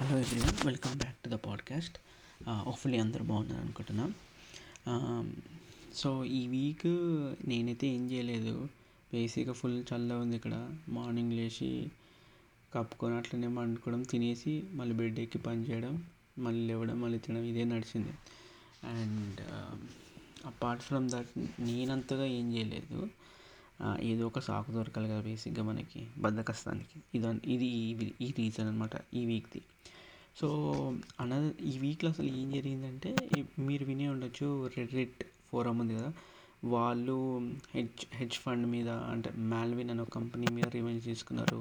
[0.00, 1.98] Hello everyone welcome back to the podcast
[2.48, 4.14] hopefully అందరు బాగున్నారు అనుకుంటున్నాం.
[4.88, 5.30] Um,
[5.94, 6.86] సో ఈ వీక్
[7.48, 8.68] నేనైతే ఏం చేయలేదు.
[9.12, 10.76] బేసిక్గా ఫుల్ చల్లగా ఉంది ఇక్కడ.
[10.88, 11.88] మార్నింగ్ లేచి
[12.74, 16.04] కప్పుకొని అట్లనే వండుకోవడం తినేసి మళ్ళీ బెడ్ ఎక్కి పని చేయడం
[16.38, 18.14] మళ్ళీ లేవడం మళ్ళీ తినడం ఇదే నడిచింది.
[18.84, 19.40] అండ్
[20.46, 21.28] అపార్ట్ ఫ్రమ్ దట్
[21.60, 23.08] నేనంతగా ఏం చేయలేదు.
[24.02, 26.98] ఏదో ఒక సాకు దొరకాలి కదా బేసిక్గా మనకి బద్దకస్తానికి.
[27.14, 29.62] ఇది ఇది ఈ రీజన్ అనమాట ఈ వీక్ది.
[30.40, 30.48] సో
[31.20, 33.16] అనదర్ ఈ వీక్లో అసలు ఏం జరిగిందంటే
[33.58, 36.12] మీరు వినే ఉండొచ్చు రెడ్రెట్ ఫోరం ఉంది కదా.
[36.64, 37.16] వాళ్ళు
[37.74, 41.60] హెడ్జ్ హెడ్జ్ ఫండ్ మీద అంటే మాల్విన్ అనే కంపెనీ మీద రివెంజ్ తీసుకున్నారు.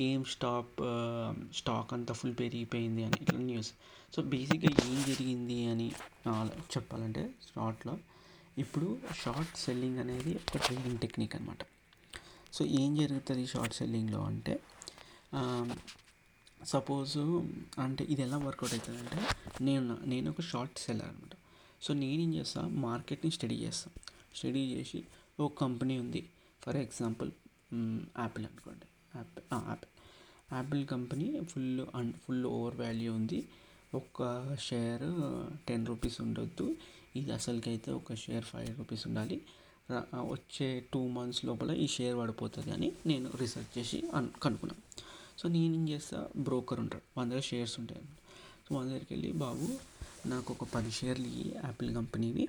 [0.00, 0.80] గేమ్ స్టాప్
[1.56, 3.72] స్టాక్ అంతా ఫుల్ పెరిగిపోయింది అని ఇట్లా న్యూస్
[4.16, 5.92] సో బేసిక్గా ఏం జరిగింది అని
[6.76, 7.94] చెప్పాలంటే షార్ట్లో
[8.58, 11.62] ఇప్పుడు షార్ట్ సెల్లింగ్ అనేది ఒక ట్రేడింగ్ టెక్నిక్ అనమాట
[12.52, 14.54] సో ఏం జరుగుతుంది షార్ట్ సెల్లింగ్లో అంటే
[16.66, 17.22] సపోజు
[17.78, 19.18] అంటే ఇది ఎలా వర్కౌట్ అవుతుంది అంటే
[19.60, 21.34] నేను నేను ఒక షార్ట్ సెల్లర్ అనమాట
[21.82, 23.98] సో నేనేం చేస్తాను మార్కెట్ని స్టడీ చేస్తాను
[24.36, 25.04] స్టడీ చేసి
[25.40, 26.22] ఒక కంపెనీ ఉంది.
[26.62, 27.30] ఫర్ ఎగ్జాంపుల్
[28.18, 28.86] యాపిల్ అనుకోండి.
[29.16, 29.90] Apple Apple
[30.52, 33.48] Apple company full and full over value ఉంది.
[33.94, 34.20] ఒక్క
[34.60, 35.06] షేర్
[35.68, 36.66] టెన్ రూపీస్ ఉండొద్దు.
[37.16, 39.38] ఇది అసలుకైతే ఒక షేర్ ఫైవ్ రూపీస్ ఉండాలి.
[40.32, 44.82] వచ్చే టూ మంత్స్ లోపల ఈ షేర్ పడిపోతుంది అని నేను రీసెర్చ్ చేసి అను కనుక్కున్నాను
[45.40, 47.20] సో నేను ఏం చేస్తా బ్రోకర్ ఉంటాడు.
[47.20, 48.04] మన దగ్గర షేర్స్ ఉంటాయి
[48.68, 49.66] సో మన దగ్గరికి వెళ్ళి బాబు
[50.28, 52.48] నాకు ఒక పది షేర్లు ఇవి యాపిల్ కంపెనీవి.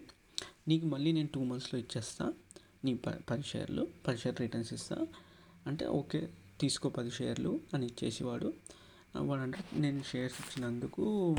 [0.68, 2.26] నీకు మళ్ళీ నేను టూ మంత్స్లో ఇచ్చేస్తా.
[2.86, 4.98] నీ ప పది షేర్లు పది షేర్ రిటర్న్స్ ఇస్తా.
[5.68, 6.22] అంటే ఓకే
[6.62, 8.50] తీసుకో పది షేర్లు అని ఇచ్చేసి వాడు.
[9.22, 11.36] వాడు నేను షేర్స్ ఇచ్చినందుకు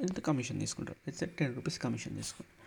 [0.00, 0.98] ఎంత కమిషన్ తీసుకుంటారు?
[1.08, 2.58] ఇట్స్ టెన్ రూపీస్ కమిషన్ తీసుకుంటాను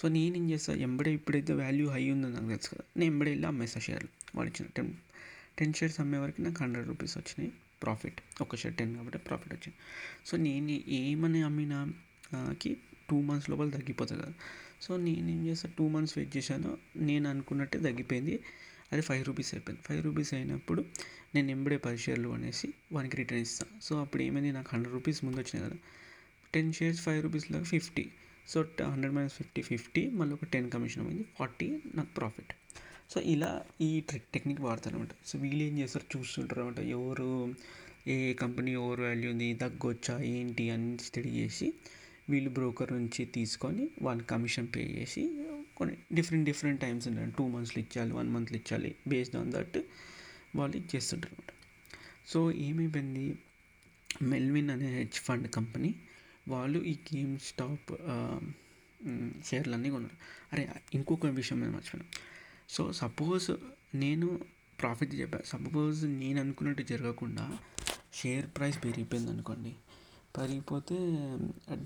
[0.00, 2.84] సో నేను ఏం చేస్తాను ఎంబడే ఇప్పుడైతే వాల్యూ హై ఉందో నాకు తెలుసు కదా.
[2.96, 4.08] నేను ఎంబడే వెళ్ళి అమ్మేస్తా షేర్లు.
[4.34, 4.92] వాడు ఇచ్చిన టెన్
[5.58, 9.76] టెన్ షేర్స్ అమ్మే వరకు నాకు హండ్రెడ్ రూపీస్ వచ్చినాయి ప్రాఫిట్ ఒక షేర్ టెన్ కాబట్టి ప్రాఫిట్ వచ్చింది.
[10.26, 12.76] సో నేను ఏమని అమ్మినాకి
[13.10, 14.32] టూ మంత్స్ లోపల తగ్గిపోతుంది కదా.
[14.82, 16.78] సో నేనేం చేస్తా చేస్తాను టూ మంత్స్ వెయిట్ చేశాను.
[16.96, 18.40] నేను అనుకున్నట్టే తగ్గిపోయింది.
[18.92, 19.82] అది ఫైవ్ రూపీస్ అయిపోయింది.
[19.88, 20.84] ఫైవ్ రూపీస్ అయినప్పుడు
[21.34, 24.52] నేను ఎంబడే పది షేర్లు అనేసి వానికి రిటర్న్ ఇస్తాను సో అప్పుడు ఏమైంది?
[24.52, 25.78] నాకు హండ్రెడ్ రూపీస్ ముందు వచ్చినాయి కదా.
[26.54, 28.04] టెన్ షేర్స్ ఫైవ్ రూపీస్ లాగా fifty
[28.48, 31.26] so hundred minus fifty fifty మళ్ళీ ఒక టెన్ కమిషన్ అయింది.
[31.38, 32.52] ఫార్టీ నాకు ప్రాఫిట్
[33.14, 33.50] సో ఇలా
[33.80, 36.06] ఈ ట్రిక్ టెక్నిక్ వాడతారు అనమాట సో వీళ్ళు ఏం చేస్తారు?
[36.14, 37.28] చూస్తుంటారు అనమాట ఎవరు
[38.08, 41.68] ఏ కంపెనీ ఓవర్ వాల్యూ ఉంది తగ్గొచ్చా ఏంటి అని స్టడీ చేసి
[42.30, 45.22] వీళ్ళు బ్రోకర్ నుంచి తీసుకొని వాళ్ళ కమిషన్ పే చేసి
[45.78, 49.78] కొన్ని డిఫరెంట్ డిఫరెంట్ టైమ్స్ ఉంటాయి టూ మంత్స్లో ఇచ్చాలి వన్ మంత్లో ఇచ్చాలి బేస్డ్ ఆన్ దట్
[50.56, 51.52] వాళ్ళు ఇచ్చేస్తుంటారు అనమాట
[52.28, 53.26] సో ఏమైపోయింది?
[54.22, 55.90] మెల్విన్ అనే హెడ్జ్ ఫండ్ కంపెనీ
[56.48, 57.90] వాళ్ళు ఈ గేమ్ స్టాప్
[59.46, 60.16] షేర్లన్నీ కొన్నారు.
[60.52, 60.62] అరే
[60.94, 62.08] ఇంకొక విషయం నేను మర్చిపోయాను.
[62.68, 63.48] సో సపోజ్
[63.94, 64.28] నేను
[64.80, 67.44] ప్రాఫిట్ చెప్పాను సపోజ్ నేను అనుకున్నట్టు జరగకుండా
[68.14, 69.72] షేర్ ప్రైస్ పెరిగిపోయింది అనుకోండి
[70.38, 70.96] తరిగిపోతే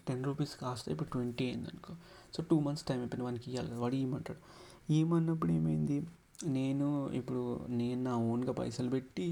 [0.09, 1.95] టెన్ రూపీస్ కాస్త ఇప్పుడు ట్వంటీ అయింది అనుకో.
[2.35, 4.41] సో టూ మంత్స్ టైం అయిపోయింది వానికి ఇవ్వాలి కదా వాడు ఇవ్వమంటాడు
[4.93, 5.97] ఇవ్వమన్నప్పుడు ఏమైంది
[6.57, 6.87] నేను
[7.19, 7.43] ఇప్పుడు
[7.81, 9.27] నేను నా ఓన్గా పైసలు పెట్టి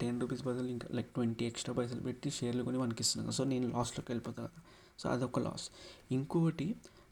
[0.00, 3.66] టెన్ రూపీస్ బదులు ఇంకా లైక్ ట్వంటీ ఎక్స్ట్రా పైసలు పెట్టి షేర్లు కొని వానికి ఇస్తున్నాను సో నేను
[3.74, 4.62] లాస్లోకి వెళ్ళిపోతాను కదా.
[5.00, 5.66] సో అదొక లాస్.
[6.12, 6.66] ఇంకొకటి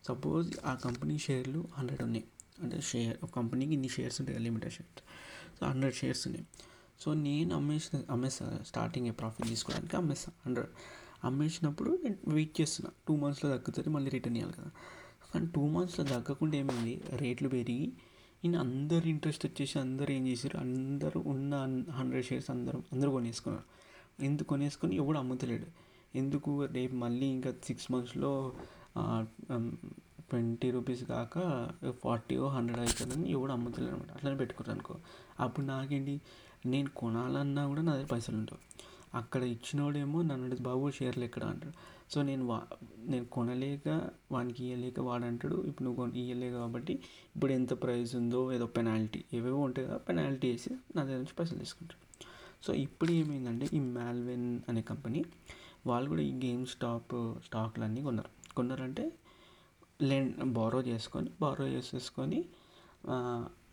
[0.09, 2.25] సపోజ్ ఆ కంపెనీ షేర్లు హండ్రెడ్ ఉన్నాయి.
[2.63, 5.03] అంటే షేర్ ఒక కంపెనీకి ఇన్ని షేర్స్ ఉంటాయి limited shares.
[5.59, 6.47] So hundred shares ఉన్నాయి.
[7.01, 10.71] సో నేను అమ్మేసిన అమ్మేస్తాను స్టార్టింగ్ ప్రాఫిట్ తీసుకోవడానికి అమ్మేస్తాను హండ్రెడ్.
[11.25, 12.91] అమ్మేసినప్పుడు నేను వెయిట్ చేస్తున్నా.
[13.09, 14.71] టూ మంత్స్లో తగ్గుతుంది మళ్ళీ రిటర్న్ ఇవ్వాలి కదా.
[15.35, 17.03] కానీ టూ మంత్స్లో తగ్గకుండా ఏమైంది?
[17.11, 17.93] రేట్లు పెరిగి
[18.45, 21.55] నేను అందరు ఇంట్రెస్ట్ వచ్చేసి అందరు ఏం చేశారు అందరూ ఉన్న
[21.91, 23.65] హండ్రెడ్ షేర్స్ అందరూ అందరూ కొనేసుకున్నారు.
[24.25, 24.97] ఎందుకు కొనేసుకొని?
[24.97, 25.67] ఎవడు అమ్ముతలేడు.
[26.19, 26.65] ఎందుకు?
[26.65, 28.53] రేపు మళ్ళీ ఇంకా సిక్స్ మంత్స్లో
[30.31, 31.39] ట్వంటీ రూపీస్ కాక
[32.05, 34.95] ఫార్టీ హండ్రెడ్ అవుతుందని ఎవడు అమ్ముతలేడు అనమాట అట్లనే పెట్టుకున్నాను అనుకో.
[35.41, 36.21] అప్పుడు నాకేంటి?
[36.67, 38.59] నేను కొనాలన్నా కూడా నా దగ్గర పైసలు ఉండవు
[39.15, 41.45] అక్కడ ఇచ్చినోడేమో నన్ను బాబు షేర్లు ఎక్కడ?
[41.45, 41.75] అంటాడు.
[42.13, 42.67] సో నేను వా
[42.99, 43.89] నేను కొనలేక
[44.33, 46.93] వానికి ఇవ్వలేక వాడు అంటాడు ఇప్పుడు నువ్వు ఇవ్వలేవు కాబట్టి
[47.35, 51.59] ఇప్పుడు ఎంత ప్రైస్ ఉందో ఏదో పెనాల్టీ ఏవేవో ఉంటాయి కదా పెనాల్టీ వేసి నా దగ్గర నుంచి పైసలు
[51.59, 52.01] తీసుకుంటాడు.
[52.67, 55.25] సో ఇప్పుడు ఏమైందంటే ఈ మాల్వెన్ అనే కంపెనీ
[55.87, 57.15] వాళ్ళు కూడా ఈ గేమ్ స్టాప్
[57.45, 58.31] స్టాక్లన్నీ కొన్నారు.
[58.57, 59.13] కొన్నారంటే
[60.03, 62.45] లెండ్ బారో చేసుకొని బారో చేసేసుకొని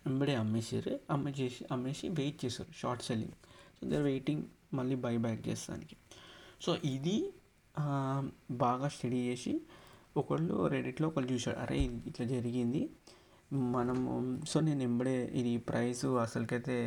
[0.06, 3.38] వెంబడే అమ్మేసారు అమ్మేసి అమ్మేసి వెయిట్ చేశారు short selling.
[3.78, 4.44] So they waiting
[4.80, 5.96] మళ్ళీ బై బ్యాక్ చేస్తానికి.
[6.66, 7.18] సో ఇది
[8.64, 9.54] బాగా స్టడీ చేసి
[10.22, 11.78] ఒకళ్ళు రెడిట్లో ఒకళ్ళు చూశాడు అరే
[12.10, 12.82] ఇట్లా జరిగింది.
[13.76, 14.12] మనము
[14.52, 16.78] సో నేను ఎంబడే ఇది ప్రైస్ అసలుకైతే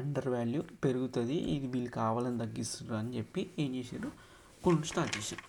[0.00, 1.36] అండర్ వాల్యూ పెరుగుతుంది.
[1.56, 4.08] ఇది వీళ్ళు కావాలని తగ్గిస్తారు అని చెప్పి ఏం చేశారు?
[4.64, 5.44] కొను స్టార్ట్ చేశారు.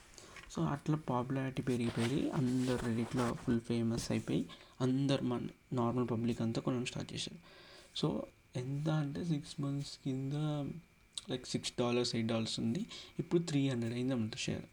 [0.53, 4.41] సో అట్లా పాపులారిటీ పెరిగి పెరిగి అందరు రెడిట్లో ఫుల్ ఫేమస్ అయిపోయి
[4.85, 5.41] అందరు మన
[5.79, 7.39] నార్మల్ పబ్లిక్ అంతా కొనడం స్టార్ట్ చేశారు.
[7.99, 8.07] సో
[8.61, 10.33] ఎంత అంటే సిక్స్ మంత్స్ కింద
[11.29, 12.81] like six dollars eight dollars ఉంది.
[13.19, 14.65] ఇప్పుడు త్రీ హండ్రెడ్ అయింది అన్నమాట షేర్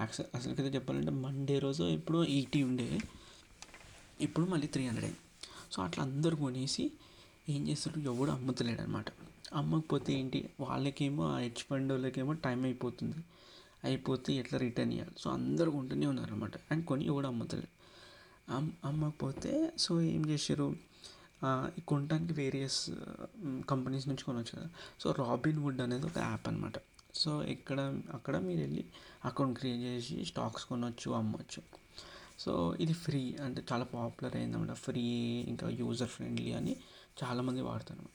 [0.00, 2.98] అసలు అసలుకైతే చెప్పాలంటే మండే రోజు ఇప్పుడు ఎయిటీ ఉండే.
[4.20, 5.22] ఇప్పుడు మళ్ళీ త్రీ హండ్రెడ్ అయింది.
[5.72, 6.84] సో అట్లా అందరు కొనేసి
[7.48, 7.98] ఏం చేస్తారు?
[8.00, 9.06] ఎవడు అమ్ముతలేడు అనమాట
[9.54, 10.50] అమ్మకపోతే ఏంటి?
[10.60, 13.20] వాళ్ళకేమో ఆ హెచ్ ఫండ్ వాళ్ళకేమో టైం అయిపోతుంది.
[13.84, 17.72] అయిపోతే ఎట్లా రిటర్న్ ఇవ్వాలి సో అందరు కొంటూనే ఉన్నారు అనమాట అండ్ కొని ఎవడు అమ్ముతలేడు.
[18.86, 20.66] అమ్మకపోతే సో ఏం చేశారు
[21.90, 22.90] కొనడానికి వేరియస్
[23.70, 24.68] కంపెనీస్ నుంచి కొనవచ్చు కదా.
[25.00, 26.78] సో రాబిన్ వుడ్ అనేది ఒక యాప్ అనమాట
[27.14, 27.80] సో ఇక్కడ
[28.14, 28.84] అక్కడ మీరు వెళ్ళి
[29.24, 31.62] అకౌంట్ క్రియేట్ చేసి స్టాక్స్ కొనవచ్చు అమ్మవచ్చు
[32.38, 34.74] సో ఇది ఫ్రీ అంటే చాలా పాపులర్ అయిందన్నమాట.
[34.76, 35.04] ఫ్రీ
[35.52, 36.74] ఇంకా యూజర్ ఫ్రెండ్లీ అని
[37.22, 38.06] చాలామంది వాడతారు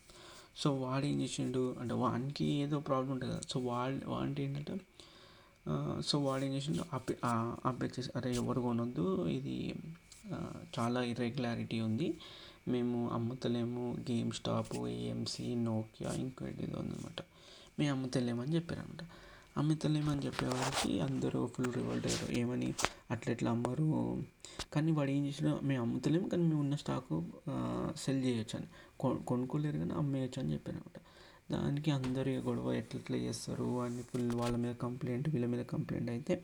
[0.62, 3.42] సో వాడు ఏం చేసిండు అంటే వానికి ఏదో ప్రాబ్లం ఉంటుంది కదా.
[3.52, 4.74] సో వాడు వాంటి ఏంటంటే
[6.02, 7.16] సో వాడు ఏం చేసిండు అప్డే
[7.66, 9.58] అప్డేట్ చేసి అరే ఎవరు కొనొద్దు ఇది
[10.80, 12.08] చాలా ఇర్రెగ్యులారిటీ ఉంది.
[12.68, 13.98] మేము అమ్ముతలేము.
[14.12, 17.22] గేమ్ స్టాప్ ఏఎంసీ నోకియా ఇంకోటి ఏదో ఉందన్నమాట.
[17.80, 19.08] మేము అమ్ముతలేమని చెప్పారనమాట
[19.58, 22.32] అమ్ముతలేమని చెప్పేవారికి అందరూ ఫుల్ రివోల్ట్ అయ్యారు.
[22.32, 22.74] ఏమని?
[23.12, 24.24] అట్లా ఎట్లా అమ్మరు.
[24.74, 27.24] కానీ వాడు ఏం చేసినా మేము అమ్ముతలేము కానీ మేము ఉన్న స్టాకు
[27.98, 28.68] సెల్ చేయొచ్చు అని.
[29.26, 31.00] కొనుక్కోలేరు కానీ అమ్మేయచ్చు అని చెప్పారనమాట
[31.52, 33.82] దానికి అందరూ గొడవ ఎట్లా ఎట్లా చేస్తారు?
[33.82, 36.44] అని ఫుల్ వాళ్ళ మీద కంప్లైంట్ వీళ్ళ మీద కంప్లైంట్ అయితే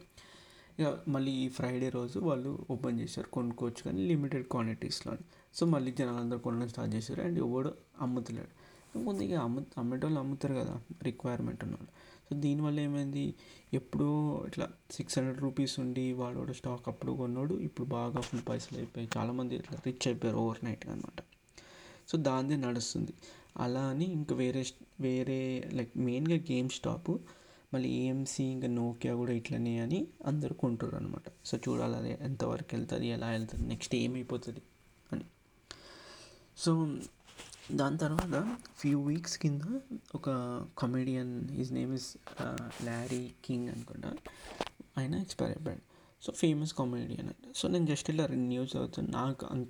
[0.80, 3.27] ఇక మళ్ళీ ఈ ఫ్రైడే రోజు వాళ్ళు ఓపెన్ చేశారు.
[3.27, 5.13] కొనుక్కోవచ్చు కానీ లిమిటెడ్ క్వాంటిటీస్లో
[5.53, 8.51] సో మళ్ళీ జనాలందరూ కొనడం స్టార్ట్ చేశారు అండ్ ఎవడు అమ్ముతలేడు.
[9.05, 11.91] కొంత ఇక అమ్ము అమ్మేటోళ్ళు అమ్ముతారు కదా రిక్వైర్మెంట్ ఉన్నవాళ్ళు
[12.27, 13.23] సో దీనివల్ల ఏమైంది?
[13.73, 14.07] ఎప్పుడూ
[14.47, 19.55] ఇట్లా సిక్స్ హండ్రెడ్ రూపీస్ ఉండి వాడు స్టాక్ అప్పుడు కొన్నాడు ఇప్పుడు బాగా ఫుల్ పైసలు అయిపోయి చాలామంది
[19.55, 21.19] ఇట్లా రిచ్ అయిపోయారు ఓవర్ నైట్ అనమాట
[22.11, 23.13] సో దానిదే నడుస్తుంది.
[23.57, 24.63] అలా అని ఇంకా వేరే
[25.01, 25.39] వేరే
[25.73, 27.11] లైక్ మెయిన్గా గేమ్ స్టాప్
[27.73, 33.07] మళ్ళీ ఏఎంసీ ఇంకా నోకియా కూడా ఇట్లనే అని అందరు కొంటారు అనమాట సో చూడాలి అది ఎంతవరకు వెళ్తుంది
[33.07, 34.61] ఎలా వెళ్తుంది నెక్స్ట్ ఏమైపోతుంది.
[36.59, 36.97] సో
[37.71, 39.61] దాని తర్వాత ఫ్యూ వీక్స్ కింద
[40.15, 40.29] ఒక
[40.77, 42.17] comedian his name is
[42.83, 44.13] Larry King అనుకుంటా.
[44.97, 45.81] ఆయన ఎక్స్పైర్ అయిపోయాడు.
[46.25, 47.56] సో ఫేమస్ కామెడియన్ అంట.
[47.56, 49.67] సో నేను జస్ట్ ఇలా రెండు న్యూస్ చదువుతాను నాకు అంత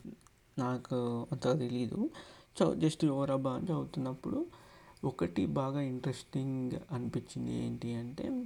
[0.59, 2.09] నాకు అంత తెలీదు.
[2.59, 4.45] సో జస్ట్ ఎవరబ్బా అని చదువుతున్నప్పుడు
[5.03, 8.43] ఒకటి బాగా ఇంట్రెస్టింగ్ అనిపించింది ఏంటి అంటే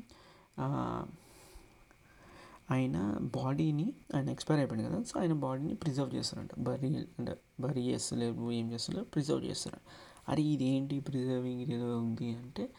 [2.71, 2.97] ఆయన
[3.35, 6.53] బాడీని ఆయన ఎక్స్పైర్ అయిపోయింది కదా సో ఆయన బాడీని ప్రిజర్వ్ చేస్తారంట.
[6.59, 6.89] బరీ
[7.19, 9.79] అంటే బరీ చేస్తలేవు ఏం చేస్తలేవు ప్రిజర్వ్ చేస్తారు
[10.29, 12.69] అరే ఇదేంటి ప్రిజర్వింగ్ ఏదో ఉంది అంటే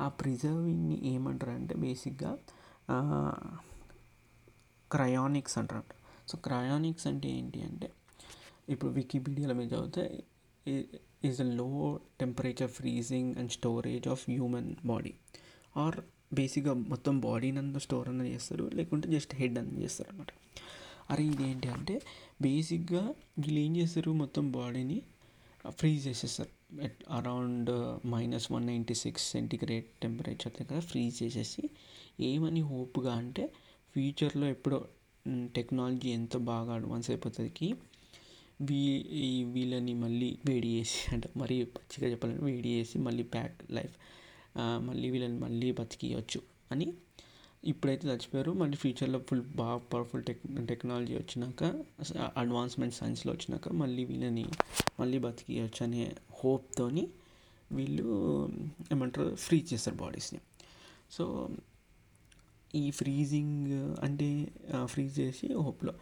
[0.00, 2.32] ఆ ప్రిజర్వింగ్ని ఏమంటారు అంటే బేసిక్గా
[4.90, 5.92] క్రయానిక్స్ అంటారంట.
[6.28, 7.90] సో క్రయానిక్స్ అంటే ఏంటి అంటే
[8.68, 10.04] ఇప్పుడు వికీపీడియాలో మీద చదివితే
[11.24, 15.14] is a low temperature freezing and storage of human body.
[15.76, 15.98] Or
[16.32, 20.30] బేసిక్గా మొత్తం బాడీని అంతా స్టోర్ అన్న చేస్తారు లేకుంటే జస్ట్ హెడ్ అన్న చేస్తారు అనమాట
[21.10, 21.94] అరే ఇదేంటి అంటే
[22.42, 23.02] బేసిక్గా
[23.38, 24.98] వీళ్ళు ఏం చేస్తారు మొత్తం బాడీని
[25.70, 26.52] ఫ్రీజ్ చేసేస్తారు.
[26.82, 27.70] At around
[28.06, 31.62] minus one ninety six centigrade temperature దగ్గర ఫ్రీజ్ చేసేసి
[32.20, 33.44] ఏమని హోప్గా అంటే
[33.96, 34.78] ఫ్యూచర్లో ఎప్పుడో
[35.54, 37.68] టెక్నాలజీ ఎంత బాగా అడ్వాన్స్ అయిపోతుందికి
[38.60, 38.80] వీ
[39.52, 43.94] వీళ్ళని మళ్ళీ వేడి చేసి అంటే మరీ పచ్చిగా చెప్పాలంటే వేడి చేసి మళ్ళీ బ్యాక్ లైఫ్
[44.56, 46.40] మళ్ళీ వీళ్ళని మళ్ళీ బతికియచ్చు
[46.72, 46.94] అని
[47.64, 51.84] ఇప్పుడైతే చచ్చిపోయారు మళ్ళీ ఫ్యూచర్లో ఫుల్ బాగా పవర్ఫుల్ టెక్ టెక్నాలజీ వచ్చినాక
[52.36, 54.44] అడ్వాన్స్మెంట్ సైన్స్లో వచ్చినాక మళ్ళీ వీళ్ళని
[55.00, 56.14] మళ్ళీ బతికియచ్చు అనే
[56.44, 57.08] హోప్తోని
[57.72, 58.04] వీళ్ళు
[58.92, 60.40] ఏమంటారు ఫ్రీజ్ చేస్తారు బాడీస్ని.
[61.10, 61.48] సో
[62.74, 64.52] ఈ ఫ్రీజింగ్ అంటే
[64.84, 65.94] ఫ్రీజ్ చేసి హోప్లో.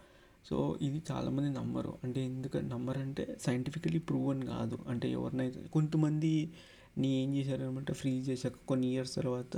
[0.49, 1.97] సో ఇది చాలామంది నమ్మరు.
[2.03, 4.79] అంటే ఎందుకంటే నమ్మరంటే సైంటిఫికలీ ప్రూవన్ కాదు.
[4.87, 6.53] అంటే ఎవరినైతే కొంతమంది
[6.97, 9.57] నీ ఏం చేశారనమాట ఫ్రీజ్ చేశాక కొన్ని ఇయర్స్ తర్వాత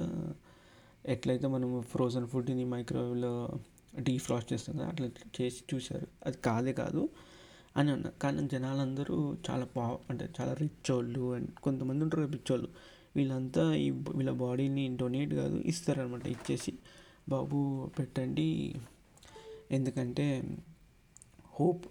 [1.05, 3.59] ఎట్లయితే మనం ఫ్రోజన్ ఫుడ్ని మైక్రోవేవ్లో
[3.99, 5.07] డీఫ్రాస్ట్ చేస్తాం కదా అట్లా
[5.41, 6.07] చేసి చూశారు.
[6.25, 7.09] అది కాదే కాదు
[7.77, 12.69] అని అన్నారు కానీ జనాలందరూ చాలా పా అంటే చాలా రిచ్ వాళ్ళు అండ్ కొంతమంది ఉంటారు రిచ్ వాళ్ళు
[13.15, 16.73] వీళ్ళంతా ఈ వీళ్ళ బాడీని డొనేట్ కాదు ఇస్తారనమాట ఇచ్చేసి
[17.29, 18.75] బాబు పెట్టండి.
[19.71, 20.43] ఎందుకంటే
[21.59, 21.85] హోప్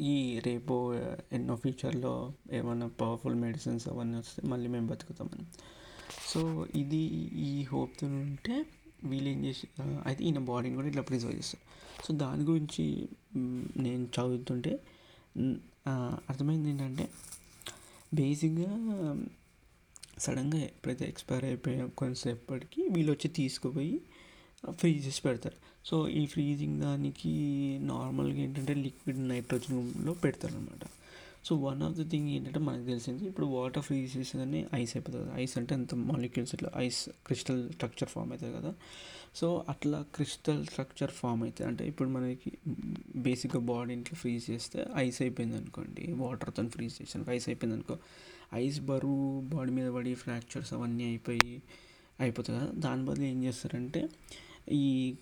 [0.00, 2.12] ఈ రేపు uh, ఎన్నో ఫ్యూచర్లో
[2.52, 5.44] ఏమైనా పవర్ఫుల్ మెడిసిన్స్ అవన్నీ వస్తే మళ్ళీ మేము బతుకుతామని.
[6.28, 7.02] సో ఇది
[7.48, 8.64] ఈ హోప్తో ఉంటే
[9.04, 11.64] వీళ్ళు ఏం చేసి uh, అయితే ఈయన బాడీని కూడా ఇట్లా ప్రిజర్వ్ చేస్తారు.
[12.06, 13.08] సో దాని గురించి
[13.76, 14.72] నేను చదువుతుంటే
[15.88, 17.06] uh, అర్థమైంది ఏంటంటే
[18.14, 18.72] బేసిక్గా
[20.18, 23.94] సడన్గా ఎప్పుడైతే ఎక్స్పైర్ అయిపోయా కొంతసేపటికి వీళ్ళు వచ్చి తీసుకుపోయి
[24.70, 25.58] ఫ్రీజ్ చేసి పెడతారు.
[25.84, 27.32] సో ఈ ఫ్రీజింగ్ దానికి
[27.82, 30.84] నార్మల్గా ఏంటంటే లిక్విడ్ నైట్రోజన్లో పెడతారు అనమాట
[31.44, 35.30] so one of the thing ఏంటంటే మనకు తెలిసింది ఇప్పుడు వాటర్ ఫ్రీజ్ చేసేదని ఐస్ అయిపోతుంది.
[35.42, 38.74] ఐస్ అంటే అంత మాలిక్యూల్స్ ఇట్లా ఐస్ క్రిస్టల్ స్ట్రక్చర్ ఫామ్ అవుతుంది కదా.
[39.34, 42.52] సో అట్లా క్రిస్టల్ స్ట్రక్చర్ ఫామ్ అవుతుంది అంటే ఇప్పుడు మనకి
[43.16, 47.96] బేసిక్గా బాడీ ఇంట్లో ఫ్రీజ్ చేస్తే ఐస్ అయిపోయింది అనుకోండి వాటర్తో ఫ్రీజ్ చేసాను ఐస్ అయిపోయింది అనుకో
[48.54, 51.62] ఐస్ బరువు బాడీ మీద పడి ఫ్రాక్చర్స్ అవన్నీ అయిపోయి
[52.20, 52.58] అయిపోతుంది?
[52.58, 54.08] కదా దాని బదులు ఏం చేస్తారంటే
[54.68, 55.14] ఈ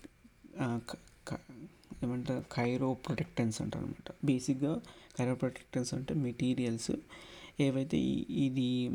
[2.03, 2.43] ఏమంటారు?
[2.51, 4.81] కైరో ప్రొటెక్టెన్స్ అంటారు అనమాట బేసిక్గా
[5.17, 6.91] కైరో ప్రొటెక్టెన్స్ అంటే మెటీరియల్స్
[7.59, 7.97] ఏవైతే
[8.45, 8.89] ఇది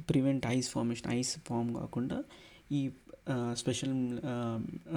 [0.00, 2.24] prevent ice formation ice form కాకుండా
[2.72, 2.90] ఈ
[3.52, 3.94] స్పెషల్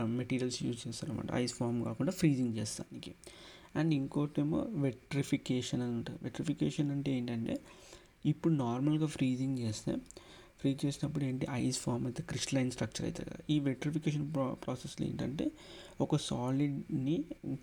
[0.06, 3.16] మెటీరియల్స్ యూజ్ చేస్తారనమాట ఐస్ ఫామ్ కాకుండా ఫ్రీజింగ్ చేస్తానికి.
[3.76, 6.20] అండ్ ఇంకోటేమో వెట్రిఫికేషన్ అని ఉంటుంది.
[6.24, 7.60] వెట్రిఫికేషన్ అంటే ఏంటంటే
[8.26, 9.96] ఇప్పుడు నార్మల్గా ఫ్రీజింగ్ చేస్తే
[10.64, 11.46] ఫ్రీజ్ చేసినప్పుడు ఏంటి?
[11.62, 13.42] ఐస్ ఫామ్ అయితే క్రిస్టలైన్ స్ట్రక్చర్ అవుతుంది కదా.
[13.54, 15.46] ఈ వెట్రిఫికేషన్ ప్రా ప్రాసెస్లో ఏంటంటే
[16.06, 17.18] ఒక సాలిడ్ని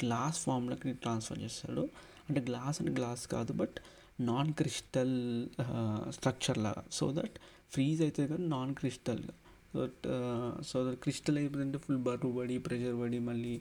[0.05, 1.85] గ్లాస్ ఫామ్లోకి ట్రాన్స్ఫర్ చేస్తాడు.
[2.29, 3.79] అంటే గ్లాస్ అంటే గ్లాస్ కాదు బట్
[4.31, 5.17] నాన్ క్రిస్టల్
[6.17, 6.83] స్ట్రక్చర్ లాగా.
[6.99, 7.37] సో దట్
[7.75, 9.35] ఫ్రీజ్ అవుతుంది కానీ నాన్ క్రిస్టల్గా
[9.73, 9.81] సో
[10.69, 13.55] సో దట్ క్రిస్టల్ అయిపోతుంటే ఫుల్ బరువు పడి ప్రెషర్ పడి మళ్ళీ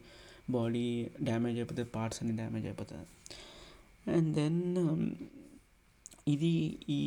[0.55, 0.86] బాడీ
[1.27, 3.08] డ్యామేజ్ అయిపోతుంది పార్ట్స్ అన్ని డ్యామేజ్ అయిపోతుంది
[4.15, 4.62] అండ్ దెన్
[6.27, 7.01] ఇది ఈ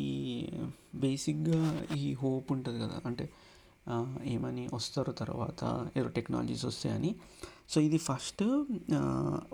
[0.95, 3.01] బేసిక్గా ఈ హోప్ ఉంటుంది కదా.
[3.05, 3.29] అంటే
[4.23, 7.15] ఏమని వస్తారు తర్వాత ఏదో టెక్నాలజీస్ వస్తాయని.
[7.69, 8.43] సో ఇది ఫస్ట్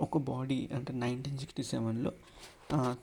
[0.00, 2.12] ఒక బాడీ అంటే నైన్టీన్ సిక్స్టీ సెవెన్లో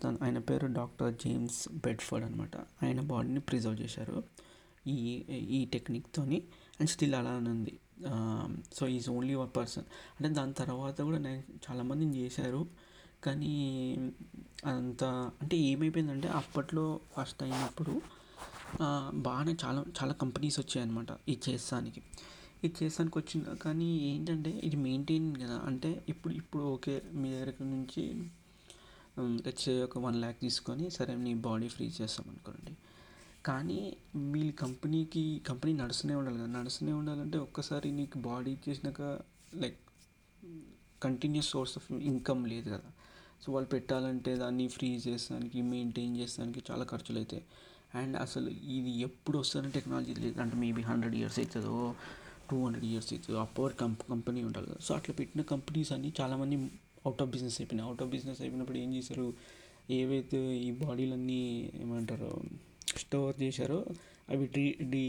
[0.04, 4.24] తను ఆయన పేరు డాక్టర్ జేమ్స్ బెడ్ఫర్డ్ అనమాట ఆయన బాడీని ప్రిజర్వ్ చేశారు.
[4.88, 4.98] ఈ
[5.58, 6.44] ఈ టెక్నిక్తోని
[6.80, 7.80] అండ్ స్టిల్ అలానే ఉంది.
[8.74, 9.84] So is only one person.
[10.18, 12.68] అంటే దాని తర్వాత కూడా నేను చాలామందిని చేశారు.
[13.26, 13.54] కానీ
[14.72, 15.04] అంత
[15.42, 17.94] అంటే ఏమైపోయిందంటే అప్పట్లో ఫస్ట్ అయినప్పుడు
[19.28, 22.02] బాగానే చాలా చాలా కంపెనీస్ వచ్చాయన్నమాట ఇది చేస్తానికి.
[22.66, 28.04] ఇది చేస్తానికి వచ్చిన కానీ ఏంటంటే ఇది మెయింటైన్ కదా అంటే ఇప్పుడు ఇప్పుడు ఓకే మీ దగ్గర నుంచి
[29.50, 32.74] వచ్చే ఒక వన్ ల్యాక్ తీసుకొని సరే నీ బాడీ ఫ్రీ చేస్తాం అనుకోండి.
[33.48, 33.80] కానీ
[34.34, 39.02] వీళ్ళ కంపెనీకి కంపెనీ నడుస్తూనే ఉండాలి కదా నడుస్తూనే ఉండాలంటే ఒక్కసారి నీకు బాడీ చేసినాక
[39.64, 39.80] like
[41.06, 42.90] continuous source of income లేదు కదా.
[43.42, 47.44] సో వాళ్ళు పెట్టాలంటే దాన్ని ఫ్రీజ్ చేస్తానికి మెయింటైన్ చేస్తానికి చాలా ఖర్చులు అవుతాయి
[48.00, 50.42] అండ్ అసలు ఇది ఎప్పుడు వస్తుందని టెక్నాలజీ లేదు.
[50.42, 51.96] అంటే మేబీ హండ్రెడ్ ఇయర్స్ అవుతుందో
[52.50, 54.82] టూ హండ్రెడ్ ఇయర్స్ అవుతుందో అప్పవర్ కంప్ కంపెనీ ఉండాలి కదా.
[54.82, 56.56] సో అట్లా పెట్టిన కంపెనీస్ అన్ని చాలామంది
[57.06, 57.88] అవుట్ ఆఫ్ బిజినెస్ అయిపోయినాయి.
[57.90, 59.34] అవుట్ ఆఫ్ బిజినెస్ అయిపోయినప్పుడు ఏం చేశారు?
[59.92, 62.32] ఏవైతే ఈ బాడీలన్నీ ఏమంటారు
[62.98, 63.86] స్టోర్ చేశారో
[64.30, 64.64] అవి డీ
[64.94, 65.04] డీ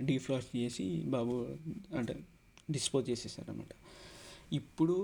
[0.00, 1.34] డీఫ్లాష్ చేసి బాబు
[1.96, 2.14] అంటే
[2.70, 3.72] డిస్పోజ్ చేసేసారనమాట
[4.52, 4.96] ఇప్పుడు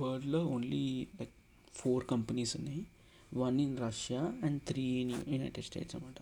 [0.00, 0.84] వరల్డ్లో ఓన్లీ
[1.20, 1.34] లైక్
[1.80, 2.82] ఫోర్ కంపెనీస్ ఉన్నాయి.
[3.42, 6.20] One in Russia and three in United States అనమాట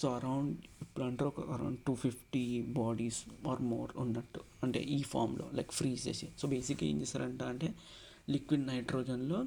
[0.00, 2.44] సో అరౌండ్ ఇప్పుడు అంటారు ఒక around two fifty
[2.78, 4.40] bodies or more ఉన్నట్టు.
[4.62, 6.26] అంటే ఈ ఫామ్లో లైక్ ఫ్రీజ్ చేసి.
[6.40, 7.68] సో బేసిక్గా ఏం చేస్తారంట అంటే
[8.30, 9.38] లిక్విడ్ నైట్రోజన్లో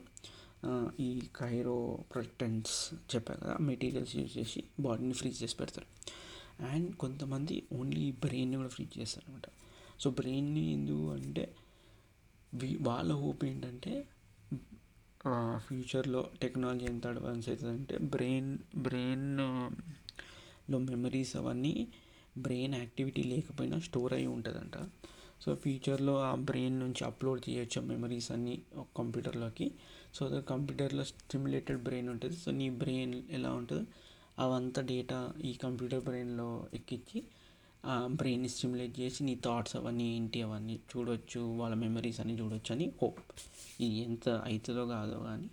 [1.00, 1.78] ఈ కైరో
[2.14, 2.78] ప్రొటెక్టెంట్స్
[3.16, 5.88] చెప్పారు కదా మెటీరియల్స్ యూజ్ చేసి బాడీని ఫ్రీజ్ చేసి పెడతారు.
[6.72, 9.48] అండ్ కొంతమంది ఓన్లీ బ్రెయిన్ని కూడా ఫ్రీజ్ చేస్తారు అనమాట
[10.02, 11.44] సో బ్రెయిన్ని ఎందుకు అంటే
[12.82, 13.94] వాళ్ళ హోప్ ఏంటంటే
[15.58, 21.88] ఫ్యూచర్లో టెక్నాలజీ ఎంత అడ్వాన్స్ అవుతుందంటే బ్రెయిన్ బ్రెయిన్లో మెమరీస్ అవన్నీ
[22.38, 24.78] బ్రెయిన్ యాక్టివిటీ లేకపోయినా స్టోర్ అయి ఉంటుందంట.
[25.42, 29.72] సో ఫ్యూచర్లో ఆ బ్రెయిన్ నుంచి అప్లోడ్ చేయొచ్చు మెమరీస్ అన్నీ ఒక కంప్యూటర్లోకి
[30.14, 32.36] సో అది కంప్యూటర్లో స్టిమ్యులేటెడ్ బ్రెయిన్ ఉంటుంది.
[32.36, 33.86] సో నీ బ్రెయిన్ ఎలా ఉంటుందో
[34.40, 37.24] అవంతా డేటా ఈ కంప్యూటర్ బ్రెయిన్లో ఎక్కించి
[38.16, 43.20] బ్రెయిన్ని స్టిమ్యులేట్ చేసి నీ థాట్స్ అవన్నీ ఏంటి అవన్నీ చూడొచ్చు వాళ్ళ మెమరీస్ అన్నీ చూడొచ్చు అని హోప్
[43.82, 45.50] ఇది ఎంత అవుతుందో కాదో కానీ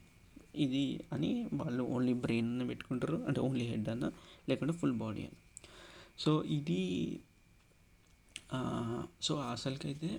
[0.56, 3.24] ఇది అని వాళ్ళు ఓన్లీ బ్రెయిన్ అన్న పెట్టుకుంటారు.
[3.26, 4.06] అంటే ఓన్లీ హెడ్ అన్న
[4.48, 5.38] లేకుంటే ఫుల్ బాడీ అని
[6.18, 6.80] సో ఇది
[9.20, 10.10] సో అసలుకైతే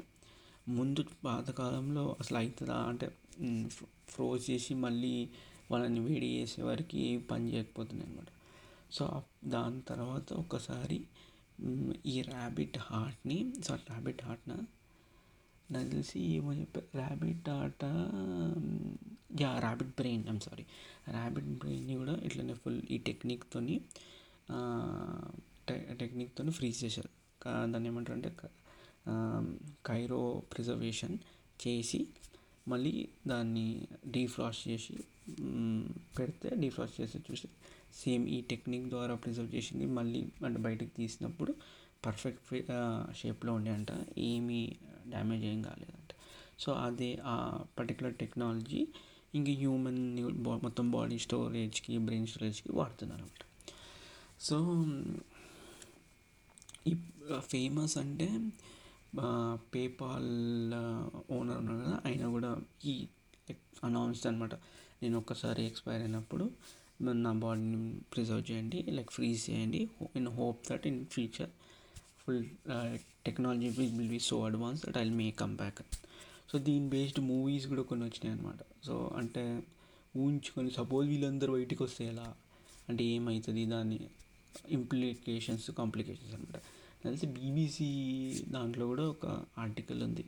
[0.68, 3.08] ముందు పాతకాలంలో అసలు అవుతుందా అంటే
[4.10, 5.30] ఫ్రోజ్ చేసి మళ్ళీ
[5.72, 8.30] వాళ్ళని వేడి చేసే వరకు పని చేయకపోతున్నాయి అనమాట
[8.92, 9.06] సో
[9.46, 11.00] దాని తర్వాత ఒకసారి
[12.06, 14.56] ఈ ర్యాబిట్ హార్ట్ని సారీ ర్యాబిట్ హార్ట్నా
[15.72, 17.84] నాకు తెలిసి ఏమో చెప్పారు ర్యాబిట్ ఆట
[19.42, 20.66] yeah rabbit brain I'm sorry
[21.10, 23.60] rabbit బ్రెయిన్ని కూడా ఇట్లనే ఫుల్ ఈ టెక్నిక్తో
[25.98, 27.10] టెక్నిక్తో ఫ్రీజ్ చేశారు.
[27.72, 28.36] దాన్ని ఏమంటారు అంటే
[29.86, 31.18] కైరో ప్రిజర్వేషన్
[31.68, 32.08] చేసి
[32.68, 34.94] మళ్ళీ దాన్ని డీఫ్లాష్ చేసి
[36.20, 37.48] పెడితే డీఫ్లాష్ చేసి చూసి
[38.04, 39.86] సేమ్ ఈ టెక్నిక్ ద్వారా ప్రిజర్వ్ చేసింది.
[39.98, 41.52] మళ్ళీ అంటే బయటకు తీసినప్పుడు
[42.06, 42.50] పర్ఫెక్ట్
[43.20, 43.92] షేప్లో ఉండే అంట
[44.32, 44.62] ఏమీ
[45.08, 46.12] డ్యామేజ్ ఏం కాలేదంట.
[46.60, 47.36] సో అదే ఆ
[47.80, 48.82] పర్టికులర్ టెక్నాలజీ
[49.36, 50.02] ఇంక హ్యూమన్
[50.66, 53.42] మొత్తం బాడీ స్టోరేజ్కి బ్రెయిన్ స్టోరేజ్కి వాడుతున్నారు అనమాట
[54.40, 54.58] సో
[56.88, 56.94] ఈ
[57.52, 58.28] ఫేమస్ అంటే
[59.76, 60.32] పేపాల్
[61.32, 62.52] ఓనర్ ఉన్నారు కదా ఆయన కూడా
[62.86, 62.94] ఈ
[63.84, 64.56] అనౌన్స్డ్ అనమాట
[65.04, 66.46] నేను ఒక్కసారి ఎక్స్పైర్ అయినప్పుడు
[67.02, 69.90] నా బాడీని ప్రిజర్వ్ చేయండి లైక్ ఫ్రీజ్ చేయండి.
[70.16, 71.50] In hope that in future
[72.26, 72.46] full
[73.26, 75.82] technology will be so advance that I may come back.
[76.52, 79.64] So దీని బేస్డ్ మూవీస్ కూడా కొన్ని వచ్చినాయి అనమాట సో అంటే
[80.18, 82.36] ఊహించుకొని సపోజ్ వీళ్ళందరూ బయటికి వస్తే ఎలా?
[82.90, 84.00] అంటే ఏమవుతుంది దాని
[84.70, 86.62] ఇంప్లికేషన్స్ కాంప్లికేషన్స్ అనమాట
[87.04, 87.88] తెలిసి బీబీసీ
[88.50, 89.26] దాంట్లో కూడా ఒక
[89.58, 90.26] ఆర్టికల్ ఉంది.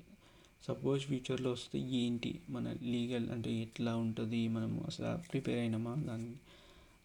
[0.68, 2.40] సపోజ్ ఫ్యూచర్లో వస్తే ఏంటి?
[2.50, 4.48] మన లీగల్ అంటే ఎట్లా ఉంటుంది?
[4.48, 5.96] మనం అసలు ప్రిపేర్ అయినామా?
[5.96, 6.34] దాన్ని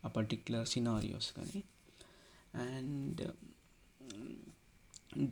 [0.04, 1.62] ఆ పర్టిక్యులర్ సినారియోస్ కానీ.
[2.66, 3.23] అండ్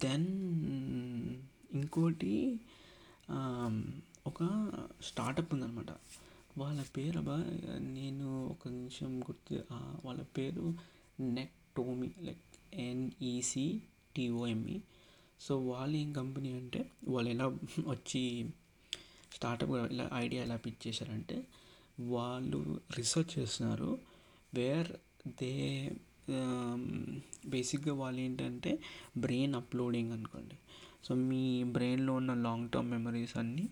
[0.04, 0.28] దెన్
[0.62, 1.30] um,
[1.74, 2.34] ఇంకోటి
[3.28, 3.76] um,
[4.26, 4.40] ఒక
[5.02, 5.90] స్టార్టప్ ఉందన్నమాట.
[6.58, 7.36] వాళ్ళ పేరు అబ్బా
[7.78, 9.58] నేను ఒక నిమిషం గుర్తు
[10.04, 10.64] వాళ్ళ పేరు
[11.76, 12.44] Nectome like
[12.86, 13.66] N E C
[14.16, 14.78] T O M E
[15.40, 17.46] so వాళ్ళు ఏం కంపెనీ అంటే వాళ్ళు ఎలా
[17.86, 18.22] వచ్చి
[19.34, 21.36] స్టార్టప్ ఇలా ఐడియా ఎలా పిచ్ చేశారంటే
[21.98, 22.60] వాళ్ళు
[22.96, 23.90] రీసెర్చ్ చేస్తున్నారు.
[24.54, 24.90] వేర్
[25.40, 25.52] దే
[27.46, 28.78] బేసిక్గా వాళ్ళు ఏంటంటే
[29.16, 30.56] బ్రెయిన్ అప్లోడింగ్ అనుకోండి.
[31.04, 33.68] సో మీ బ్రెయిన్లో ఉన్న లాంగ్ టర్మ్ మెమరీస్ అన్నీ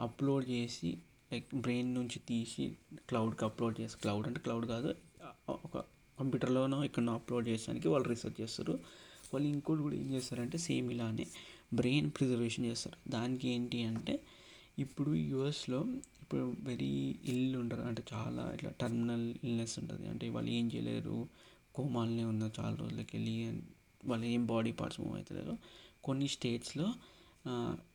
[0.00, 0.98] అప్లోడ్ చేసి
[1.32, 2.64] లైక్ బ్రెయిన్ నుంచి తీసి
[3.08, 4.90] క్లౌడ్కి అప్లోడ్ చేసి క్లౌడ్ అంటే క్లౌడ్ కాదు
[5.50, 5.76] ఒక
[6.18, 8.74] కంప్యూటర్లోనో ఎక్కడనో అప్లోడ్ చేయడానికి వాళ్ళు రీసెర్చ్ చేస్తారు.
[9.32, 11.26] వాళ్ళు ఇంకోటి కూడా ఏం చేస్తారంటే సేమ్ ఇలానే
[11.74, 13.10] బ్రెయిన్ ప్రిజర్వేషన్ చేస్తారు.
[13.10, 14.20] దానికి ఏంటి అంటే
[14.78, 15.80] ఇప్పుడు యూఎస్లో
[16.32, 20.08] ఇప్పుడు వెరీ ఇల్లు ఉంటారు అంటే చాలా ఇట్లా టర్మినల్ ఇల్నెస్ ఉంటుంది.
[20.08, 21.16] అంటే వాళ్ళు ఏం చేయలేరు.
[21.74, 23.34] కోమాలనే ఉన్నారు చాలా రోజులకి వెళ్ళి
[24.04, 25.54] వాళ్ళు ఏం బాడీ పార్ట్స్ మూవ్ అవుతలేరు
[26.04, 26.86] కొన్ని స్టేట్స్లో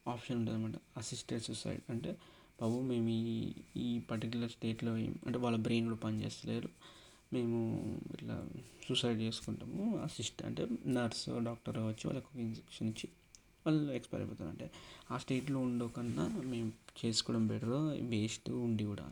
[0.08, 2.12] ఆప్షన్ ఉంటుంది అనమాట అసిస్టెడ్ సూసైడ్ అంటే
[2.62, 4.94] బాబు మేము ఈ ఈ పర్టికులర్ స్టేట్లో
[5.28, 6.70] అంటే వాళ్ళ బ్రెయిన్ కూడా పనిచేస్తలేరు
[7.34, 7.58] మేము
[8.14, 8.38] ఇట్లా
[8.88, 9.98] సూసైడ్ చేసుకుంటాము.
[10.04, 10.68] అసిస్ట్ అంటే
[10.98, 13.10] నర్స్ డాక్టర్ వచ్చి వాళ్ళకు ఇంజక్షన్ ఇచ్చి
[13.68, 14.50] వాళ్ళు ఎక్స్పైర్ అయిపోతారు.
[14.50, 14.68] అంటే
[15.12, 16.70] ఆ స్టేట్లో ఉండకన్నా మేము
[17.00, 17.76] చేసుకోవడం బెటర్
[18.14, 19.06] వేస్ట్ ఉండి కూడా.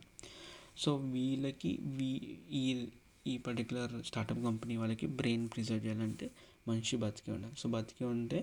[0.82, 2.10] సో వీళ్ళకి వీ
[2.60, 2.62] ఈ
[3.26, 6.26] ఈ పర్టికులర్ స్టార్టప్ కంపెనీ వాళ్ళకి బ్రెయిన్ ప్రిజర్వ్ చేయాలంటే
[6.68, 7.56] మనిషి బతికి ఉండాలి.
[7.60, 8.40] సో బతికి ఉంటే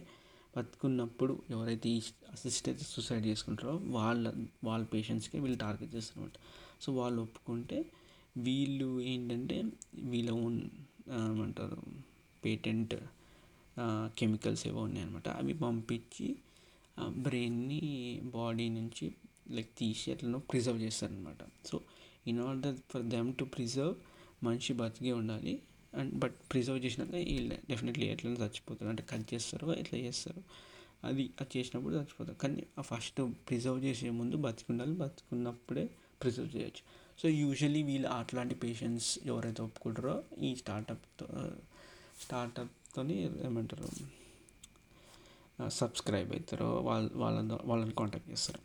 [0.58, 2.00] బతుకున్నప్పుడు ఎవరైతే ఈ
[2.34, 6.38] అసిస్టెడ్ సూసైడ్ చేసుకుంటారో వాళ్ళ వాళ్ళ పేషెంట్స్కి వీళ్ళు టార్గెట్ చేస్తారనమాట
[6.84, 7.78] సో వాళ్ళు ఒప్పుకుంటే
[8.38, 9.58] వీళ్ళు ఏంటంటే
[10.12, 10.60] వీళ్ళ ఓన్
[11.32, 11.80] ఏమంటారు
[12.46, 12.96] పేటెంట్
[14.18, 15.28] కెమికల్స్ ఏవో ఉన్నాయన్నమాట.
[15.30, 16.28] అవి పంపించి
[17.10, 17.82] బ్రెయిన్ని
[18.34, 19.06] బాడీ నుంచి
[19.52, 21.82] లైక్ తీసి అట్లనో ప్రిజర్వ్ చేస్తారనమాట so
[22.28, 23.96] in order for them to preserve
[24.44, 25.54] మనిషి బతికే ఉండాలి.
[25.94, 28.90] అండ్ బట్ ప్రిజర్వ్ చేసినాక వీళ్ళు డెఫినెట్లీ ఎట్లైనా చచ్చిపోతారు.
[28.90, 30.44] అంటే కట్ చేస్తారు ఎట్లా చేస్తారు
[31.04, 32.38] అది అది చేసినప్పుడు చచ్చిపోతారు.
[32.38, 34.96] కానీ ఆ ఫస్ట్ ప్రిజర్వ్ చేసే ముందు బతికి ఉండాలి.
[34.96, 35.86] బతుకున్నప్పుడే
[36.22, 36.84] ప్రిజర్వ్ చేయొచ్చు.
[37.20, 41.28] సో యూజువలీ వీళ్ళు అట్లాంటి పేషెంట్స్ ఎవరైతే ఒప్పుకుంటారో ఈ స్టార్టప్తో
[42.94, 43.88] స్టార్టప్తో ఏమంటారు
[45.70, 48.62] సబ్స్క్రైబ్ అవుతారో వాళ్ళ వాళ్ళ వాళ్ళని కాంటాక్ట్ చేస్తారు.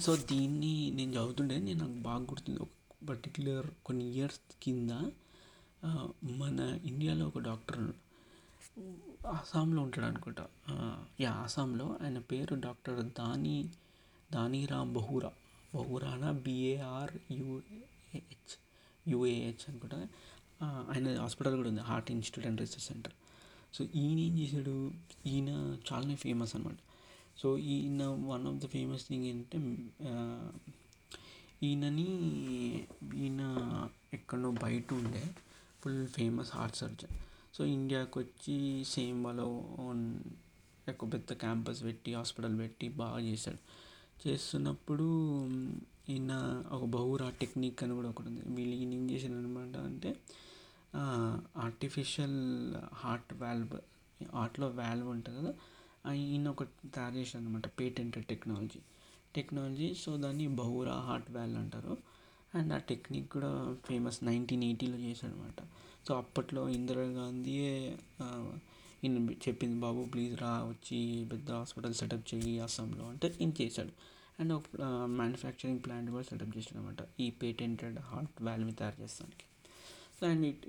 [0.00, 2.58] సో దీన్ని నేను చదువుతుండే నేను నాకు బాగా గుర్తుంది.
[2.60, 2.72] ఒక
[3.08, 4.92] పర్టిక్యులర్ కొన్ని ఇయర్స్ కింద
[6.40, 7.82] మన ఇండియాలో ఒక డాక్టర్
[9.32, 10.44] అస్సాంలో ఉంటాడు అనుకుంటా.
[11.20, 13.56] యా అస్సాంలో ఆయన పేరు డాక్టర్ దాని
[14.32, 15.32] దానిరామ్ బహురా.
[15.74, 18.54] బహురానా బిఏఆర్ యుఏహెచ్
[19.06, 19.98] యుఏహెచ్ అనుకుంటా.
[20.62, 23.12] ఆయన హాస్పిటల్ కూడా ఉంది heart institute and research center
[23.74, 24.92] so ఈయన ఏం చేశాడు?
[25.26, 26.76] ఈయన చాలానే ఫేమస్ అనమాట
[27.38, 29.58] సో ఈయన one of the famous thing ఏంటంటే
[31.66, 32.08] ఈయనని
[33.14, 33.42] ఈయన
[34.14, 35.22] ఎక్కడో బయట ఉండే
[35.82, 37.14] full famous heart surgeon
[37.54, 39.40] so ఇండియాకి వచ్చి సేమ్ వాళ్ళ
[39.80, 40.20] ఓన్
[40.88, 43.58] ఒక పెద్ద క్యాంపస్ పెట్టి హాస్పిటల్ పెట్టి బాగా చేశాడు.
[44.28, 45.04] చేస్తున్నప్పుడు
[46.08, 46.32] ఈయన
[46.72, 48.42] ఒక బహురా టెక్నిక్ అని కూడా ఒకటి ఉంది.
[48.46, 50.16] వీళ్ళు ఈయన ఏం చేశారు అనమాట అంటే
[51.56, 52.38] ఆర్టిఫిషియల్
[52.94, 53.74] హార్ట్ వాల్వ్
[54.32, 55.54] హార్ట్లో వాల్వ్ ఉంటుంది కదా
[56.14, 58.80] ఈయన ఒకటి తయారు చేశాడు అనమాట పేటెంటెడ్ టెక్నాలజీ
[59.36, 61.96] టెక్నాలజీ సో దాన్ని బహురా హార్ట్ వాల్వ్ అంటారు.
[62.54, 65.60] అండ్ ఆ టెక్నిక్ కూడా ఫేమస్ నైన్టీన్ ఎయిటీలో చేశాడనమాట
[66.08, 67.98] సో అప్పట్లో ఇందిరాగాంధీయే
[69.04, 73.04] ఈయన చెప్పింది బాబు ప్లీజ్ రా వచ్చి పెద్ద హాస్పిటల్ సెటప్ చేయి అస్సాంలో.
[73.04, 73.92] అంటే ఈయన చేశాడు.
[74.40, 74.64] అండ్ ఒక
[75.16, 79.44] మ్యానుఫ్యాక్చరింగ్ ప్లాంట్ కూడా సెటప్ చేశాడు అనమాట ఈ పేటెంటెడ్ హార్ట్ వాల్వ్ని తయారు చేస్తానికి.
[80.20, 80.64] సో అండ్ ఇట్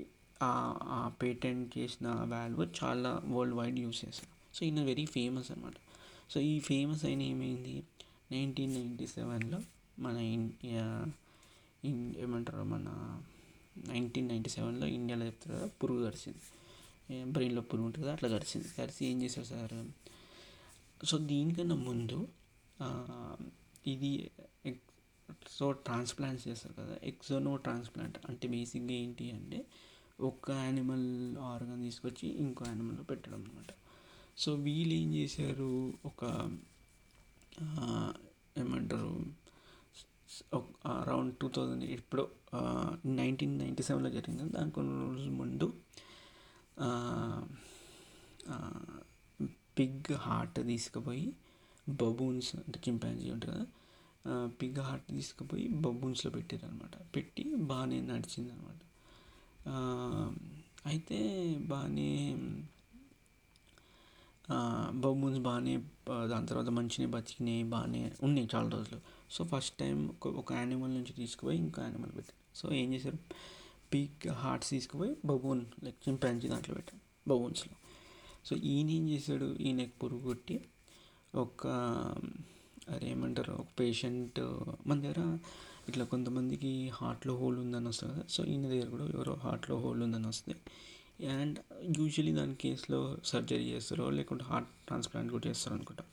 [1.21, 5.73] పేటెంట్ చేసిన వాల్వ్ చాలా వరల్డ్ వైడ్ యూస్ చేస్తారు సో ఈయన వెరీ ఫేమస్ అనమాట
[6.29, 7.83] సో ఈ ఫేమస్ అయిన ఏమైంది?
[8.31, 9.59] నైన్టీన్ నైంటీ సెవెన్లో
[9.99, 10.83] మన ఇండియా
[12.23, 12.63] ఏమంటారు?
[12.63, 12.87] మన
[13.87, 17.31] నైన్టీన్ నైంటీ సెవెన్లో ఇండియాలో చెప్తారు కదా పురుగు గడిచింది.
[17.31, 18.67] బ్రెయిన్లో పురుగు ఉంటుంది కదా అట్లా గడిచింది.
[18.81, 19.85] గడిచి ఏం చేశారు సార్?
[21.05, 22.27] సో దీనికన్నా ముందు
[23.87, 24.31] ఇది
[25.49, 29.59] సో ట్రాన్స్ప్లాంట్ చేస్తారు కదా ఎక్సోనో ట్రాన్స్ప్లాంట్ అంటే బేసిక్గా ఏంటి అంటే
[30.19, 33.73] ఒక యానిమల్ ఆర్గన్ తీసుకొచ్చి ఇంకో యానిమల్లో పెట్టడం అనమాట
[34.37, 35.93] సో వీళ్ళు ఏం చేశారు?
[36.05, 36.23] ఒక
[38.57, 39.25] ఏమంటారు?
[40.85, 42.31] అరౌండ్ టూ థౌజండ్ ఎప్పుడో
[43.05, 44.43] నైన్టీన్ నైంటీ సెవెన్లో జరిగింది.
[44.43, 45.73] దాని కొన్ని రోజుల ముందు
[49.79, 51.33] పిగ్ హార్ట్ తీసుకుపోయి
[51.89, 53.65] బబూన్స్ అంటే చింపాంజీ ఉంటుంది కదా
[54.61, 58.81] పిగ్ హార్ట్ తీసుకుపోయి బబూన్స్లో పెట్టారు అనమాట పెట్టి బాగానే నడిచింది అనమాట
[60.85, 61.19] అయితే
[61.59, 62.11] బాగానే
[64.95, 65.75] బబూన్స్ బాగానే
[66.31, 68.99] దాని తర్వాత మంచిగా బతికినాయి బాగానే ఉన్నాయి చాలా రోజులు.
[69.31, 69.97] సో ఫస్ట్ టైం
[70.41, 72.41] ఒక యానిమల్ నుంచి తీసుకుపోయి ఇంకో యానిమల్ పెట్టాను.
[72.57, 73.19] సో ఏం చేశారు?
[73.93, 77.75] పీక్ హార్ట్స్ తీసుకుపోయి బబూన్ లైక్ చింపాంజీ దాంట్లో పెట్టాను బబూన్స్లో
[78.45, 79.47] సో ఈయన ఏం చేశాడు?
[79.57, 80.55] ఈయనకి పురుగు కొట్టి
[81.35, 81.67] ఒక
[82.89, 84.39] అదేమంటారు ఒక పేషెంట్
[84.87, 85.21] మన దగ్గర
[85.89, 88.23] ఇట్లా కొంతమందికి హార్ట్లో హోల్ ఉందని వస్తుంది కదా.
[88.29, 90.59] సో ఈయన దగ్గర కూడా ఎవరో హార్ట్లో హోల్ ఉందని వస్తుంది.
[91.27, 91.59] అండ్
[91.97, 96.03] యూజువలీ దాని కేసులో సర్జరీ చేస్తారో లేకుంటే హార్ట్ ట్రాన్స్ప్లాంట్ కూడా చేస్తారు అనుకుంటా.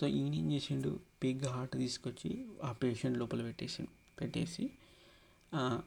[0.00, 1.00] సో ఈయన ఏం చేసిండు?
[1.22, 2.30] పిగ్ హార్ట్ తీసుకొచ్చి
[2.64, 3.82] ఆ పేషెంట్ లోపల పెట్టేసి
[4.20, 4.70] పెట్టేసి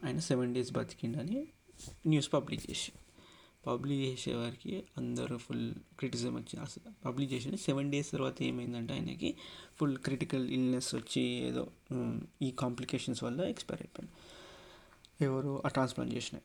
[0.04, 1.40] ఆయన సెవెన్ డేస్ బతికిండని
[2.06, 2.92] న్యూస్ పబ్లిక్ చేసి
[3.68, 5.64] పబ్లిక్ చేసేవారికి అందరూ ఫుల్
[5.98, 9.30] క్రిటిసిజం వచ్చి అసలు పబ్లిక్ చేసిన సెవెన్ డేస్ తర్వాత ఏమైందంటే ఆయనకి
[9.78, 11.64] ఫుల్ క్రిటికల్ ఇల్నెస్ వచ్చి ఏదో
[12.42, 14.14] ఈ కాంప్లికేషన్స్ వల్ల ఎక్స్పైర్ అయిపోయింది
[15.24, 16.38] ఎవరు ఆ ట్రాన్స్ప్లాంట్ చేసిన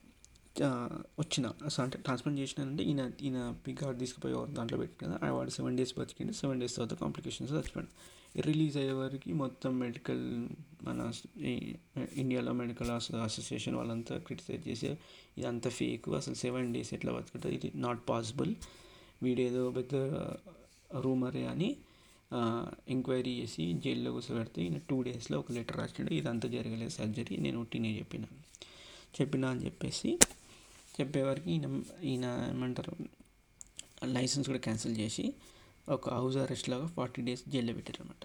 [1.20, 1.46] వచ్చిన
[1.84, 6.60] అంటే ట్రాన్స్ప్లాంట్ చేసినారంటే ఈయన ఈయన పిగ్ తీసుకుపోయి దాంట్లో పెట్టిన కదా వాడు సెవెన్ డేస్ బతికిండు సెవెన్
[6.60, 7.92] డేస్ తర్వాత కాంప్లికేషన్స్ చచ్చిపోయాడు
[8.42, 10.48] రిలీజ్ అయ్యే వారికి మొత్తం మెడికల్
[10.84, 11.12] మన
[12.14, 12.90] ఇండియాలో మెడికల్
[13.22, 14.98] అసోసియేషన్ వాళ్ళంతా క్రిటిసైజ్ చేసి
[15.38, 18.56] ఇదంతా ఫేక్ అసలు సెవెన్ డేస్ ఎట్లా బతుకుంటుంది ఇది నాట్ పాసిబుల్.
[19.24, 19.96] వీడేదో పెద్ద
[21.00, 21.78] రూమరే అని
[22.90, 26.14] ఎంక్వైరీ చేసి జైల్లో కూర్చోబెడితే ఈయన టూ డేస్లో ఒక లెటర్ రాసిండు.
[26.14, 28.24] ఇదంతా జరగలేదు సర్జరీ నేను ఉట్టినే చెప్పిన.
[29.22, 30.20] చెప్పిన అని చెప్పేసి
[31.00, 32.96] చెప్పేవారికి ఈయన ఈయన ఏమంటారు
[34.06, 35.34] లైసెన్స్ కూడా క్యాన్సిల్ చేసి
[35.88, 38.24] ఒక హౌస్ అరెస్ట్ లాగా ఫార్టీ డేస్ జైల్లో పెట్టారు అనమాట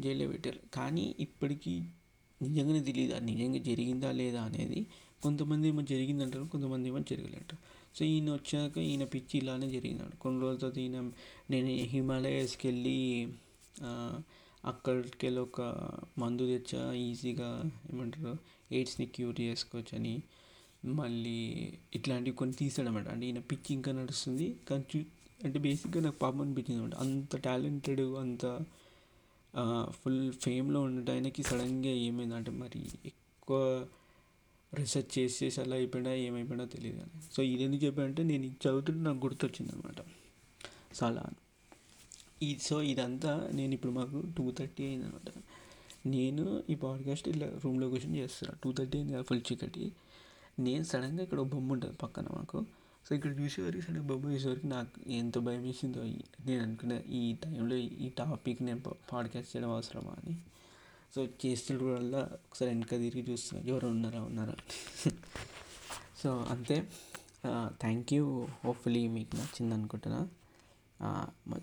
[0.00, 1.74] జైల్లో పెట్టారు కానీ ఇప్పటికీ
[2.40, 4.80] నిజంగానే తెలియదు అది నిజంగా జరిగిందా లేదా అనేది
[5.22, 7.60] కొంతమంది ఏమో జరిగింది అంటారు కొంతమంది ఏమో జరగలేంటారు
[7.94, 10.98] సో ఈయన వచ్చాక ఈయన పిచ్చి ఇలానే జరిగింది కొన్ని రోజుల తర్వాత ఈయన
[11.50, 12.98] నేను హిమాలయస్కి వెళ్ళి
[14.64, 15.60] అక్కడికి వెళ్ళి ఒక
[16.18, 17.50] మందు తెచ్చా ఈజీగా
[17.92, 18.32] ఏమంటారు
[18.70, 20.14] ఎయిడ్స్ని క్యూర్ చేసుకోవచ్చు అని
[20.94, 21.38] మళ్ళీ
[21.94, 25.00] ఇట్లాంటివి కొన్ని తీసాడనమాట అంటే ఈయన పిచ్చి ఇంకా నడుస్తుంది కానీ
[25.44, 26.94] అంటే బేసిక్గా నాకు పాపం అనిపించింది అనమాట.
[26.94, 28.64] అంత టాలెంటెడ్ అంత
[29.90, 33.86] ఫుల్ ఫేమ్లో ఉండటం ఆయనకి సడన్గా ఏమైంది అంటే మరి ఎక్కువ
[34.74, 37.22] రీసెర్చ్ చేసి చేసి అలా అయిపోయినా ఏమైపోయినా తెలియదు కానీ.
[37.32, 40.00] సో ఇది ఎందుకు చెప్పానంటే నేను ఇది చదువుతుంటే నాకు గుర్తొచ్చింది అనమాట.
[40.94, 41.24] సో అలా
[42.42, 45.30] ఈ సో ఇదంతా నేను ఇప్పుడు మాకు టూ థర్టీ అయింది అనమాట.
[46.06, 49.92] నేను ఈ పాడ్కాస్ట్ ఇలా రూమ్లో కూర్చొని చేస్తున్నాను టూ థర్టీ అయింది ఫుల్ చీకటి.
[50.58, 52.66] నేను సడన్గా ఇక్కడ బొమ్మ ఉంటుంది పక్కన మాకు.
[53.08, 56.04] సో ఇక్కడ చూసేవారికి సడన్ బొమ్మ చూసేవారికి నాకు ఎంత భయం వేసిందో
[56.46, 58.80] నేను అనుకున్న ఈ టైంలో ఈ టాపిక్ నేను
[59.12, 60.38] పాడ్కాస్ట్ చేయడం అవసరమా అని.
[61.14, 61.26] సో
[61.94, 63.66] వల్ల ఒకసారి వెనక తిరిగి చూస్తున్నా.
[63.66, 64.20] ఎవరు ఉన్నారా?
[64.22, 64.54] ఉన్నారా?
[66.22, 66.88] సో అంతే.
[67.66, 70.28] థ్యాంక్ యూ హోప్ఫుల్లీ మీకు నచ్చింది అనుకుంటున్నా.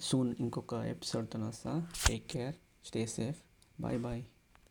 [0.02, 1.88] సూన్ ఇంకొక ఎపిసోడ్తో వస్తా.
[2.08, 3.38] Take care stay safe
[3.82, 4.24] bye bye